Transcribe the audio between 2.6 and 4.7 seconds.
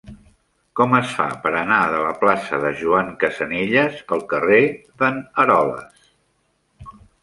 de Joan Casanelles al carrer